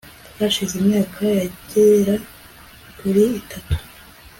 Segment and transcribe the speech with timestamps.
[0.37, 2.15] hashize imyaka yagera
[2.97, 3.75] kuri itatu